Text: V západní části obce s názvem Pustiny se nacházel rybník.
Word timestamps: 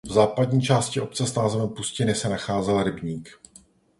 V 0.07 0.11
západní 0.11 0.61
části 0.61 1.01
obce 1.01 1.27
s 1.27 1.35
názvem 1.35 1.69
Pustiny 1.69 2.15
se 2.15 2.29
nacházel 2.29 2.83
rybník. 2.83 3.39